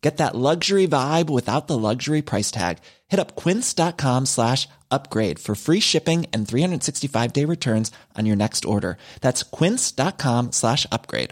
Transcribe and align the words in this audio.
Get 0.00 0.16
that 0.16 0.34
luxury 0.34 0.88
vibe 0.88 1.28
without 1.28 1.66
the 1.66 1.76
luxury 1.76 2.22
price 2.22 2.50
tag. 2.50 2.78
Hit 3.08 3.20
up 3.20 3.36
quince.com 3.36 4.26
slash 4.26 4.66
upgrade 4.90 5.38
for 5.38 5.54
free 5.54 5.80
shipping 5.80 6.26
and 6.32 6.48
365 6.48 7.32
day 7.32 7.44
returns 7.44 7.92
on 8.16 8.26
your 8.26 8.36
next 8.36 8.64
order. 8.64 8.96
That's 9.20 9.42
quince.com 9.42 10.52
slash 10.52 10.86
upgrade. 10.90 11.30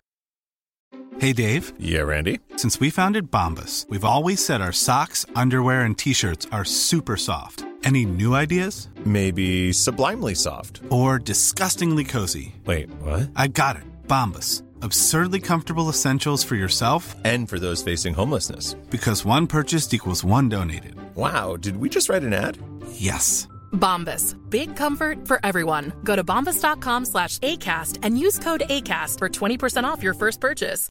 Hey 1.18 1.32
Dave. 1.32 1.72
Yeah, 1.80 2.02
Randy. 2.02 2.38
Since 2.56 2.78
we 2.78 2.90
founded 2.90 3.30
Bombus, 3.30 3.86
we've 3.88 4.04
always 4.04 4.44
said 4.44 4.60
our 4.60 4.72
socks, 4.72 5.26
underwear, 5.34 5.82
and 5.82 5.98
t-shirts 5.98 6.46
are 6.52 6.64
super 6.64 7.16
soft. 7.16 7.64
Any 7.82 8.04
new 8.04 8.34
ideas? 8.34 8.88
Maybe 9.04 9.72
sublimely 9.72 10.34
soft. 10.34 10.80
Or 10.90 11.18
disgustingly 11.18 12.04
cozy. 12.04 12.54
Wait, 12.66 12.90
what? 13.02 13.30
I 13.34 13.48
got 13.48 13.76
it. 13.76 13.84
Bombus. 14.06 14.62
Absurdly 14.82 15.40
comfortable 15.40 15.88
essentials 15.88 16.44
for 16.44 16.54
yourself 16.54 17.16
and 17.24 17.48
for 17.48 17.58
those 17.58 17.82
facing 17.82 18.14
homelessness. 18.14 18.74
Because 18.90 19.24
one 19.24 19.46
purchased 19.46 19.92
equals 19.94 20.24
one 20.24 20.48
donated. 20.48 20.94
Wow, 21.16 21.56
did 21.56 21.76
we 21.76 21.88
just 21.88 22.08
write 22.08 22.22
an 22.22 22.32
ad? 22.32 22.58
Yes. 22.92 23.48
Bombas. 23.72 24.36
Big 24.50 24.76
comfort 24.76 25.26
for 25.26 25.40
everyone. 25.42 25.92
Go 26.04 26.14
to 26.14 26.22
bombas.com 26.22 27.06
slash 27.06 27.38
ACAST 27.38 27.98
and 28.02 28.18
use 28.18 28.38
code 28.38 28.62
ACAST 28.68 29.18
for 29.18 29.28
20% 29.28 29.84
off 29.84 30.02
your 30.02 30.14
first 30.14 30.40
purchase. 30.40 30.88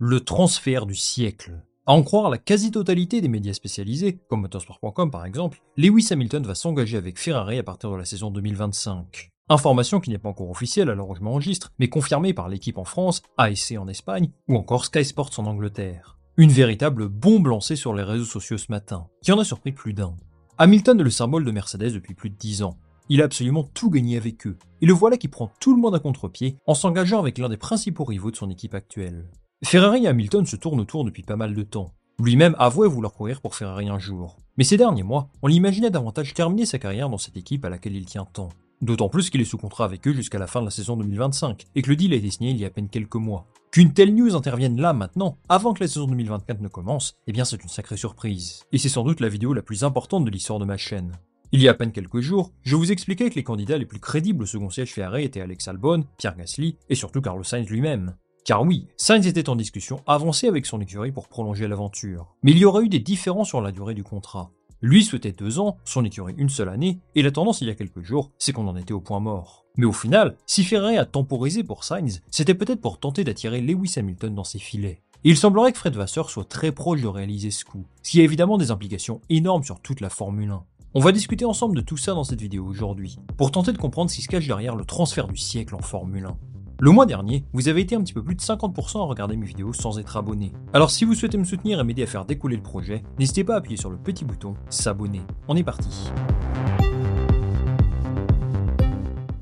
Le 0.00 0.20
transfert 0.20 0.86
du 0.86 0.94
siècle. 0.94 1.62
À 1.86 1.92
en 1.92 2.02
croire 2.02 2.30
la 2.30 2.38
quasi-totalité 2.38 3.20
des 3.20 3.28
médias 3.28 3.52
spécialisés, 3.52 4.18
comme 4.28 4.40
motorsport.com 4.40 5.10
par 5.10 5.26
exemple, 5.26 5.60
Lewis 5.76 6.08
Hamilton 6.10 6.42
va 6.44 6.54
s'engager 6.54 6.96
avec 6.96 7.18
Ferrari 7.18 7.58
à 7.58 7.62
partir 7.62 7.90
de 7.90 7.96
la 7.96 8.06
saison 8.06 8.30
2025. 8.30 9.33
Information 9.50 10.00
qui 10.00 10.08
n'est 10.08 10.16
pas 10.16 10.30
encore 10.30 10.48
officielle 10.48 10.88
à 10.88 10.94
l'heure 10.94 11.10
où 11.10 11.14
je 11.14 11.20
m'enregistre, 11.20 11.72
mais 11.78 11.88
confirmée 11.88 12.32
par 12.32 12.48
l'équipe 12.48 12.78
en 12.78 12.84
France, 12.84 13.20
ASC 13.36 13.74
en 13.78 13.88
Espagne, 13.88 14.30
ou 14.48 14.56
encore 14.56 14.86
Sky 14.86 15.04
Sports 15.04 15.32
en 15.36 15.44
Angleterre. 15.44 16.16
Une 16.38 16.50
véritable 16.50 17.08
bombe 17.08 17.48
lancée 17.48 17.76
sur 17.76 17.92
les 17.92 18.02
réseaux 18.02 18.24
sociaux 18.24 18.56
ce 18.56 18.72
matin, 18.72 19.06
qui 19.22 19.32
en 19.32 19.38
a 19.38 19.44
surpris 19.44 19.72
plus 19.72 19.92
d'un. 19.92 20.16
Hamilton 20.56 20.98
est 20.98 21.04
le 21.04 21.10
symbole 21.10 21.44
de 21.44 21.50
Mercedes 21.50 21.92
depuis 21.92 22.14
plus 22.14 22.30
de 22.30 22.36
10 22.36 22.62
ans. 22.62 22.78
Il 23.10 23.20
a 23.20 23.26
absolument 23.26 23.64
tout 23.64 23.90
gagné 23.90 24.16
avec 24.16 24.46
eux, 24.46 24.56
et 24.80 24.86
le 24.86 24.94
voilà 24.94 25.18
qui 25.18 25.28
prend 25.28 25.52
tout 25.60 25.74
le 25.74 25.80
monde 25.80 25.94
à 25.94 25.98
contre-pied 25.98 26.56
en 26.66 26.72
s'engageant 26.72 27.20
avec 27.20 27.36
l'un 27.36 27.50
des 27.50 27.58
principaux 27.58 28.04
rivaux 28.04 28.30
de 28.30 28.36
son 28.36 28.48
équipe 28.48 28.74
actuelle. 28.74 29.28
Ferrari 29.62 30.04
et 30.04 30.08
Hamilton 30.08 30.46
se 30.46 30.56
tournent 30.56 30.80
autour 30.80 31.04
depuis 31.04 31.22
pas 31.22 31.36
mal 31.36 31.54
de 31.54 31.62
temps. 31.62 31.92
Lui-même 32.18 32.56
avouait 32.58 32.88
vouloir 32.88 33.12
courir 33.12 33.42
pour 33.42 33.56
Ferrari 33.56 33.90
un 33.90 33.98
jour. 33.98 34.38
Mais 34.56 34.64
ces 34.64 34.78
derniers 34.78 35.02
mois, 35.02 35.28
on 35.42 35.48
l'imaginait 35.48 35.90
davantage 35.90 36.32
terminer 36.32 36.64
sa 36.64 36.78
carrière 36.78 37.10
dans 37.10 37.18
cette 37.18 37.36
équipe 37.36 37.64
à 37.66 37.68
laquelle 37.68 37.96
il 37.96 38.06
tient 38.06 38.24
tant. 38.24 38.48
D'autant 38.80 39.08
plus 39.08 39.30
qu'il 39.30 39.40
est 39.40 39.46
sous 39.46 39.58
contrat 39.58 39.84
avec 39.84 40.06
eux 40.06 40.12
jusqu'à 40.12 40.38
la 40.38 40.46
fin 40.46 40.60
de 40.60 40.66
la 40.66 40.70
saison 40.70 40.96
2025, 40.96 41.64
et 41.74 41.82
que 41.82 41.90
le 41.90 41.96
deal 41.96 42.12
a 42.12 42.16
été 42.16 42.30
signé 42.30 42.50
il 42.50 42.58
y 42.58 42.64
a 42.64 42.68
à 42.68 42.70
peine 42.70 42.88
quelques 42.88 43.14
mois. 43.14 43.46
Qu'une 43.70 43.92
telle 43.92 44.14
news 44.14 44.36
intervienne 44.36 44.80
là 44.80 44.92
maintenant, 44.92 45.38
avant 45.48 45.74
que 45.74 45.82
la 45.82 45.88
saison 45.88 46.06
2024 46.06 46.60
ne 46.60 46.68
commence, 46.68 47.16
eh 47.26 47.32
bien 47.32 47.44
c'est 47.44 47.62
une 47.62 47.68
sacrée 47.68 47.96
surprise. 47.96 48.62
Et 48.72 48.78
c'est 48.78 48.88
sans 48.88 49.02
doute 49.02 49.20
la 49.20 49.28
vidéo 49.28 49.52
la 49.52 49.62
plus 49.62 49.84
importante 49.84 50.24
de 50.24 50.30
l'histoire 50.30 50.58
de 50.58 50.64
ma 50.64 50.76
chaîne. 50.76 51.12
Il 51.52 51.62
y 51.62 51.68
a 51.68 51.70
à 51.70 51.74
peine 51.74 51.92
quelques 51.92 52.20
jours, 52.20 52.52
je 52.62 52.76
vous 52.76 52.90
expliquais 52.90 53.30
que 53.30 53.36
les 53.36 53.44
candidats 53.44 53.78
les 53.78 53.86
plus 53.86 54.00
crédibles 54.00 54.42
au 54.42 54.46
second 54.46 54.70
siège 54.70 54.92
Ferrari 54.92 55.24
étaient 55.24 55.40
Alex 55.40 55.68
Albon, 55.68 56.04
Pierre 56.18 56.36
Gasly 56.36 56.78
et 56.88 56.94
surtout 56.94 57.20
Carlos 57.20 57.44
Sainz 57.44 57.68
lui-même. 57.68 58.16
Car 58.44 58.62
oui, 58.62 58.88
Sainz 58.96 59.26
était 59.26 59.48
en 59.48 59.56
discussion 59.56 60.02
avancée 60.06 60.48
avec 60.48 60.66
son 60.66 60.80
écurie 60.80 61.12
pour 61.12 61.28
prolonger 61.28 61.66
l'aventure. 61.66 62.34
Mais 62.42 62.50
il 62.50 62.58
y 62.58 62.64
aurait 62.64 62.84
eu 62.84 62.88
des 62.88 63.00
différences 63.00 63.48
sur 63.48 63.62
la 63.62 63.72
durée 63.72 63.94
du 63.94 64.04
contrat. 64.04 64.50
Lui 64.84 65.02
souhaitait 65.02 65.32
deux 65.32 65.60
ans, 65.60 65.78
son 65.86 66.04
écurie 66.04 66.34
une 66.36 66.50
seule 66.50 66.68
année, 66.68 66.98
et 67.14 67.22
la 67.22 67.30
tendance 67.30 67.62
il 67.62 67.68
y 67.68 67.70
a 67.70 67.74
quelques 67.74 68.02
jours, 68.02 68.30
c'est 68.36 68.52
qu'on 68.52 68.68
en 68.68 68.76
était 68.76 68.92
au 68.92 69.00
point 69.00 69.18
mort. 69.18 69.64
Mais 69.78 69.86
au 69.86 69.92
final, 69.92 70.36
si 70.44 70.62
Ferrari 70.62 70.98
a 70.98 71.06
temporisé 71.06 71.64
pour 71.64 71.84
Sainz, 71.84 72.20
c'était 72.30 72.52
peut-être 72.52 72.82
pour 72.82 72.98
tenter 72.98 73.24
d'attirer 73.24 73.62
Lewis 73.62 73.94
Hamilton 73.96 74.34
dans 74.34 74.44
ses 74.44 74.58
filets. 74.58 75.00
Et 75.24 75.30
il 75.30 75.38
semblerait 75.38 75.72
que 75.72 75.78
Fred 75.78 75.96
Vasseur 75.96 76.28
soit 76.28 76.46
très 76.46 76.70
proche 76.70 77.00
de 77.00 77.06
réaliser 77.06 77.50
ce 77.50 77.64
coup, 77.64 77.86
ce 78.02 78.10
qui 78.10 78.20
a 78.20 78.24
évidemment 78.24 78.58
des 78.58 78.70
implications 78.70 79.22
énormes 79.30 79.64
sur 79.64 79.80
toute 79.80 80.02
la 80.02 80.10
Formule 80.10 80.50
1. 80.50 80.62
On 80.92 81.00
va 81.00 81.12
discuter 81.12 81.46
ensemble 81.46 81.76
de 81.76 81.80
tout 81.80 81.96
ça 81.96 82.12
dans 82.12 82.24
cette 82.24 82.42
vidéo 82.42 82.66
aujourd'hui, 82.66 83.16
pour 83.38 83.52
tenter 83.52 83.72
de 83.72 83.78
comprendre 83.78 84.10
ce 84.10 84.16
qui 84.16 84.22
se 84.22 84.28
cache 84.28 84.46
derrière 84.46 84.76
le 84.76 84.84
transfert 84.84 85.28
du 85.28 85.38
siècle 85.38 85.76
en 85.76 85.80
Formule 85.80 86.26
1. 86.26 86.36
Le 86.80 86.90
mois 86.90 87.06
dernier, 87.06 87.44
vous 87.52 87.68
avez 87.68 87.82
été 87.82 87.94
un 87.94 88.02
petit 88.02 88.12
peu 88.12 88.22
plus 88.22 88.34
de 88.34 88.40
50% 88.40 88.98
à 88.98 89.04
regarder 89.04 89.36
mes 89.36 89.46
vidéos 89.46 89.72
sans 89.72 90.00
être 90.00 90.16
abonné. 90.16 90.50
Alors 90.72 90.90
si 90.90 91.04
vous 91.04 91.14
souhaitez 91.14 91.38
me 91.38 91.44
soutenir 91.44 91.78
et 91.78 91.84
m'aider 91.84 92.02
à 92.02 92.06
faire 92.06 92.24
décoller 92.24 92.56
le 92.56 92.62
projet, 92.62 93.04
n'hésitez 93.16 93.44
pas 93.44 93.54
à 93.54 93.58
appuyer 93.58 93.76
sur 93.76 93.90
le 93.90 93.96
petit 93.96 94.24
bouton 94.24 94.54
s'abonner. 94.70 95.22
On 95.46 95.54
est 95.54 95.62
parti. 95.62 96.10